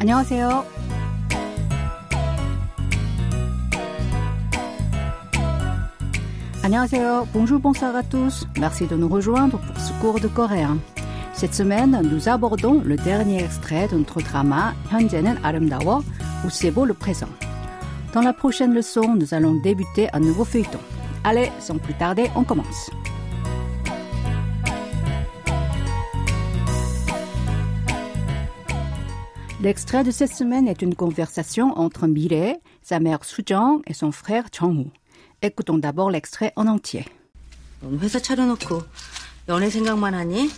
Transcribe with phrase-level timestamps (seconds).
[0.00, 0.64] 안녕하세요.
[6.62, 7.28] 안녕하세요.
[7.32, 8.44] Bonjour, bonsoir à tous.
[8.58, 10.78] Merci de nous rejoindre pour ce cours de coréen.
[11.32, 16.02] Cette semaine, nous abordons le dernier extrait de notre drama 현재는 아름다워
[16.44, 17.28] où c'est beau le présent.
[18.14, 20.80] Dans la prochaine leçon, nous allons débuter un nouveau feuilleton.
[21.24, 22.90] Allez, sans plus tarder, on commence.
[29.61, 34.45] L'extrait de cette semaine est une conversation entre Mireille, sa mère Sujong et son frère
[34.51, 34.91] Jong-woo.
[35.43, 37.05] Écoutons d'abord l'extrait en entier.
[37.81, 38.83] 넌 회사 차려놓고
[39.49, 40.49] 연애 생각만 하니?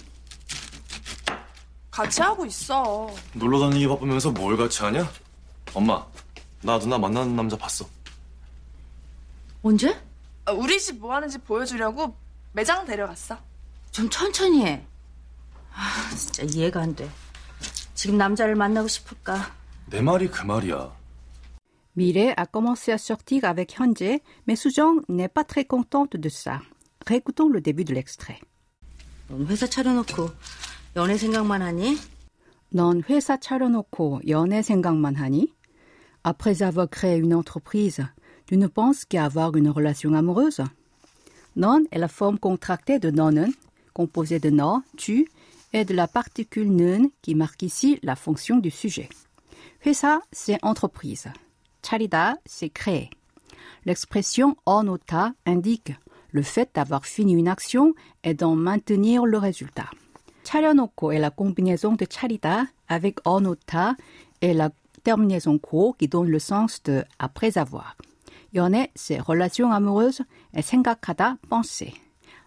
[1.91, 3.09] 같이 하고 있어.
[3.34, 5.09] 놀러 다니기 바쁘면서 뭘 같이 하냐?
[5.73, 6.05] 엄마,
[6.62, 7.85] 나 누나 만나는 남자 봤어.
[9.63, 9.95] 언제?
[10.45, 12.15] 아, 우리 집 뭐 하는지 보여주려고
[12.54, 13.38] 매장 데려갔어.
[13.91, 14.85] 좀 천천히 해.
[15.73, 17.10] 아, 진짜 이해가 안 돼.
[18.02, 19.52] 지금 남자를 만나고 싶을까?
[19.91, 20.96] 내 말이 그 말이야.
[21.96, 26.60] Mireille a commencé à sortir avec Hyunjae, mais Sujong n'est pas très contente de ça.
[27.07, 28.38] Réécoutons le début de l'extrait.
[29.29, 30.30] 넌 회사 차려놓고
[30.96, 31.99] 연애 생각만 하니?
[32.71, 35.52] 넌 회사 차려놓고 연애 생각만 하니?
[36.23, 38.04] Après avoir créé une entreprise,
[38.46, 40.63] tu ne penses qu'à avoir une relation amoureuse?
[41.57, 43.52] Non est la forme contractée de 너는,
[43.93, 45.29] composée de 너, tu,
[45.73, 49.09] et de la particule 는 qui marque ici la fonction du sujet.
[49.85, 51.29] 회사, c'est entreprise.
[51.82, 53.10] 차리다, c'est créer.
[53.85, 55.93] L'expression 어놓다 indique
[56.32, 59.91] le fait d'avoir fini une action et d'en maintenir le résultat.
[60.45, 63.96] 차려놓고 est la combinaison de 차리다 avec 어놓다
[64.41, 64.71] et la
[65.04, 67.97] terminaison 고 qui donne le sens de après avoir.
[68.54, 70.22] 연애, c'est relation amoureuse
[70.54, 71.93] et 생각하다, penser.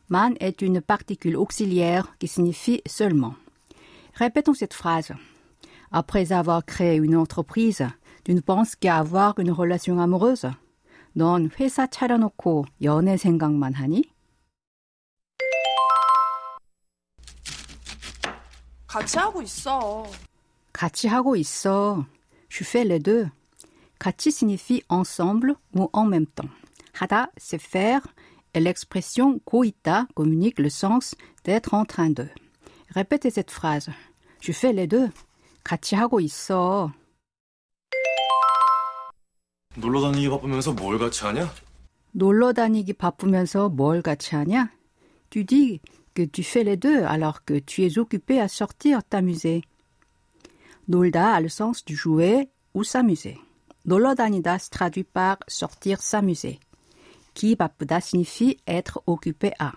[0.10, 3.36] Man est une particule auxiliaire qui signifie seulement.
[4.14, 5.14] Répétons cette phrase.
[5.92, 7.88] Après avoir créé une entreprise,
[8.24, 10.52] tu ne penses qu'à avoir une relation amoureuse?
[11.14, 14.04] 넌 회사 차려놓고 연애 생각만 하니?
[18.88, 20.06] 같이 하고 있어.
[20.74, 22.06] 같이 하고 있어.
[22.50, 23.30] Je fais les deux.
[24.00, 26.50] 같이 signifie ensemble ou en même temps.
[26.94, 28.02] 하다, c'est faire,
[28.56, 32.28] et l'expression 고있다 communique le sens d'être en train de.
[32.90, 33.90] Répétez cette phrase.
[34.42, 35.10] Je fais les deux.
[35.64, 36.92] 같이 하고 있어.
[39.76, 41.50] 놀러 다니기 바쁘면서 뭘 같이 하냐?
[42.12, 44.70] 놀러 다니기 바쁘면서 뭘 같이 하냐?
[45.30, 45.80] Tu dis
[46.14, 49.62] que tu fais les deux alors que tu es occupé à sortir t'amuser.
[50.90, 53.38] 놀다 a le sens du jouer ou s'amuser.
[53.86, 56.60] 놀러 다니다 se traduit par sortir s'amuser.
[57.36, 59.74] qui 바쁘다 signifie être occupé à.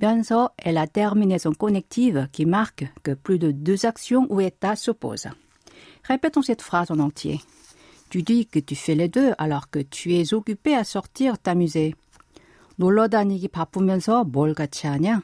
[0.00, 5.28] 면서 est la terminaison connective qui marque que plus de deux actions ou états s'opposent.
[6.04, 7.40] Répétons cette phrase en entier.
[8.10, 11.94] Tu dis que tu fais les deux alors que tu es occupé à sortir t'amuser.
[12.76, 15.20] 놀러 다니기 바쁘면서 뭘 같이 하냐?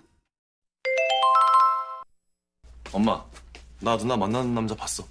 [2.93, 3.25] 엄마,
[3.81, 5.05] 나 누나 만나는 남자 봤어.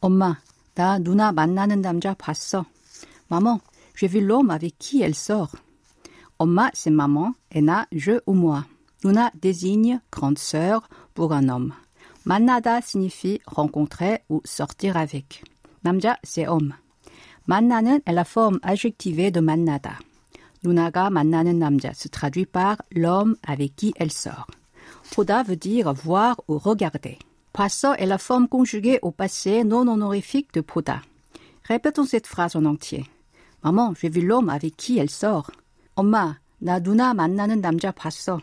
[0.00, 0.36] 엄마,
[0.74, 2.64] 나 누나 만나는 남자 봤어.
[3.30, 3.60] Maman,
[3.96, 5.56] j'ai vu l'homme avec qui elle sort.
[6.38, 8.64] 엄마, c'est maman, et na, je ou moi.
[9.04, 11.72] Nuna désigne grande sœur pour un homme.
[12.24, 15.42] 만나다 signifie rencontrer ou sortir avec.
[15.82, 16.74] 남자, c'est homme.
[17.48, 19.98] 만나는 est la forme adjectivée de 만나다.
[20.62, 24.46] 누나가 만나는 남자 se traduit par l'homme avec qui elle sort.
[25.10, 27.18] 보다 veut dire voir ou regarder.
[27.52, 31.02] 봤어 est la forme conjuguée au passé non honorifique de 보다.
[31.64, 33.04] Répétons cette phrase en entier.
[33.62, 35.50] Maman, j'ai vu l'homme avec qui elle sort.
[35.94, 38.40] 엄마, 나 누나 만나는 남자 봤어.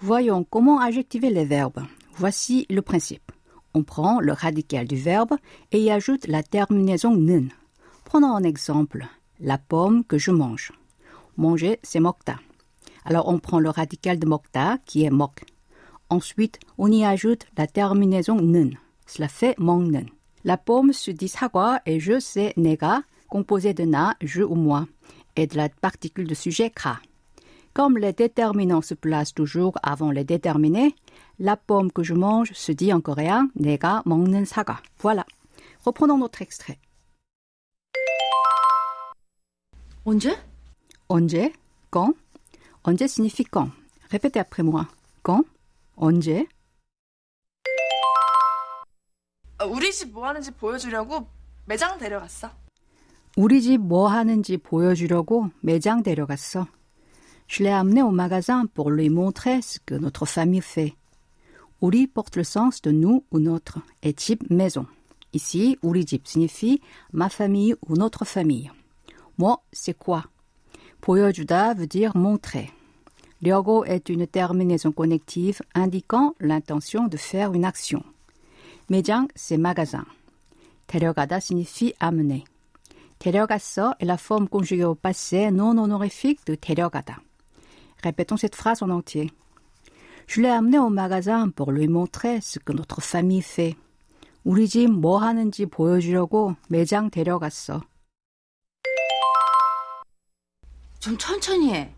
[0.00, 1.82] Voyons comment adjectiver les verbes.
[2.16, 3.30] Voici le principe.
[3.74, 5.34] On prend le radical du verbe
[5.70, 7.50] et y ajoute la terminaison 는.
[8.04, 9.06] Prenons un exemple.
[9.40, 10.72] La pomme que je mange.
[11.36, 12.40] Manger, c'est 먹다.
[13.04, 15.32] Alors on prend le radical de 먹다 qui est 먹.
[16.10, 18.76] Ensuite, on y ajoute la terminaison 는.
[19.06, 20.06] Cela fait 먹는.
[20.44, 24.86] La pomme se dit 사과 et je c'est 내가, composé de na, je ou moi,
[25.36, 27.00] et de la particule de sujet 가.
[27.74, 30.94] Comme les déterminants se placent toujours avant les déterminés,
[31.38, 34.80] la pomme que je mange se dit en coréen 내가 먹는 사과.
[35.00, 35.24] Voilà.
[35.84, 36.78] Reprenons notre extrait.
[40.04, 40.34] 언제?
[41.08, 41.52] 언제?
[41.90, 42.14] Quand?
[42.84, 43.70] 언제 signifie quand.
[44.10, 44.86] Répétez après moi.
[45.22, 45.44] Quand?
[45.96, 46.48] 언제?
[49.66, 51.26] 우리 집 뭐 하는지 보여주려고
[51.66, 52.50] 매장 데려갔어.
[53.36, 56.66] 우리 집 뭐 하는지 보여주려고 매장 데려갔어.
[57.48, 60.94] Je l'ai amené au magasin pour lui montrer ce que notre famille fait.
[61.80, 64.86] 우리 porte le sens de nous ou notre et 집 maison.
[65.32, 66.80] Ici, 우리 집 signifie
[67.12, 68.70] ma famille ou notre famille.
[69.38, 70.22] Moi, c'est quoi?
[71.00, 72.70] 보여주다 veut dire montrer.
[73.42, 78.02] 려고 est une terminaison connective indiquant l'intention de faire une action.
[78.88, 80.04] 매장, c'est magasin.
[80.86, 82.44] 데려가다 signifie amener.
[83.18, 87.20] 데려갔어 est la forme conjuguée au passé non honorifique de 데려가다.
[88.02, 89.30] Répétons cette phrase en entier.
[90.26, 93.76] Je l'ai amené au magasin pour lui montrer ce que notre famille fait.
[94.44, 97.82] 우리 집 뭐 하는지 보여주려고 매장 데려갔어.
[101.00, 101.94] 좀 천천히 해.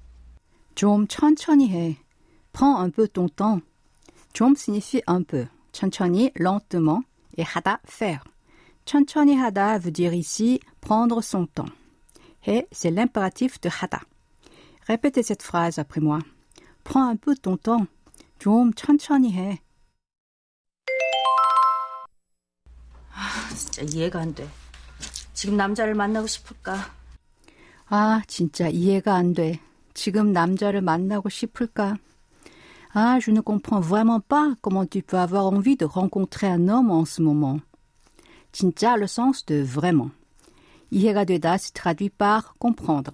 [0.75, 1.97] 좀 천천히 해.
[2.53, 3.61] Prends un peu ton temps.
[4.33, 5.47] 좀 signifie un peu.
[5.75, 7.03] 천천히, lentement.
[7.37, 8.21] Et 하다, faire.
[8.85, 11.73] 천천히 하다 veut dire ici prendre son temps.
[12.47, 14.03] 해, c'est l'impératif de 하다.
[14.89, 16.19] Répétez cette phrase après moi.
[16.85, 17.87] Prends un peu ton temps.
[18.39, 19.61] 좀 천천히 해.
[23.55, 24.49] 진짜 이해가 안 돼.
[25.35, 26.93] 지금 남자를 만나고 싶을까?
[27.87, 29.61] 아, 진짜 이해가 안 돼.
[29.95, 31.97] 지금 남자를 만나고 싶을까?
[32.98, 36.92] Ah, je ne comprends vraiment pas comment tu peux avoir envie de rencontrer un homme
[36.92, 37.60] en ce moment.
[38.54, 40.12] Jinja a le sens de vraiment.
[40.94, 43.12] Ihega deda se traduit par comprendre.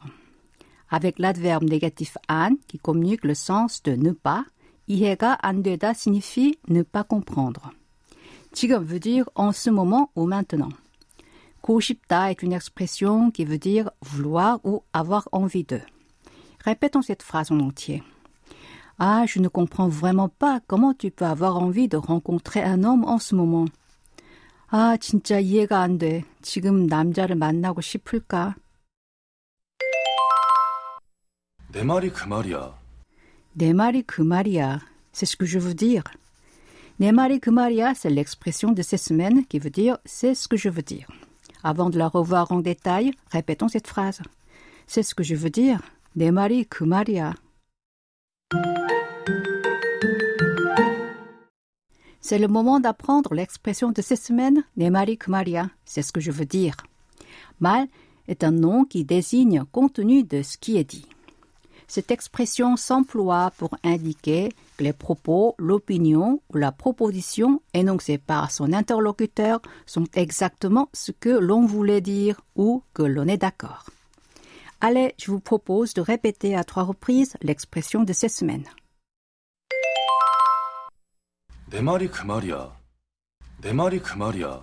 [0.91, 4.45] Avec l'adverbe négatif an qui communique le sens de ne pas,
[4.87, 7.71] ihega andeda signifie ne pas comprendre.
[8.53, 10.69] 지금 veut dire en ce moment ou maintenant.
[11.63, 15.79] Koshipta est une expression qui veut dire vouloir ou avoir envie de.
[16.63, 18.03] Répétons cette phrase en entier.
[18.98, 23.04] Ah, je ne comprends vraiment pas comment tu peux avoir envie de rencontrer un homme
[23.04, 23.66] en ce moment.
[24.68, 26.24] 아, 진짜 이해가 안 돼.
[26.42, 28.56] 지금 남자를 만나고 싶을까?
[31.72, 32.74] 내 말이 그 말이야.
[33.52, 34.80] 내 말이 그 말이야.
[35.12, 36.02] C'est ce que je veux dire.
[36.98, 40.56] 내 말이 그 말이야, c'est l'expression de cette semaine qui veut dire c'est ce que
[40.56, 41.06] je veux dire.
[41.62, 44.22] Avant de la revoir en détail, répétons cette phrase.
[44.86, 45.80] C'est ce que je veux dire.
[46.14, 47.34] 내 말이 그 말이야.
[52.31, 56.45] C'est le moment d'apprendre l'expression de cette semaine, Nemari Kumaria, c'est ce que je veux
[56.45, 56.77] dire.
[57.59, 57.89] Mal
[58.29, 61.05] est un nom qui désigne compte contenu de ce qui est dit.
[61.89, 68.71] Cette expression s'emploie pour indiquer que les propos, l'opinion ou la proposition énoncée par son
[68.71, 73.89] interlocuteur sont exactement ce que l'on voulait dire ou que l'on est d'accord.
[74.79, 78.63] Allez, je vous propose de répéter à trois reprises l'expression de cette semaine.
[81.70, 82.76] 내 말이 그 말이야.
[83.60, 84.62] 내 말이 그 말이야.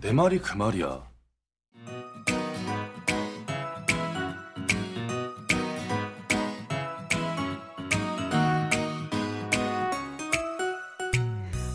[0.00, 1.14] 내 말이 그 말이야.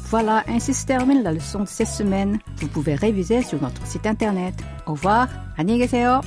[0.10, 2.40] Voilà, ainsi se termine la leçon de cette semaine.
[2.58, 4.56] Vous pouvez réviser sur notre site internet.
[4.88, 6.22] Au revoir, 안녕히 계세요.